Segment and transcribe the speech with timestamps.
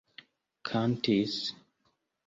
[0.67, 1.35] kantis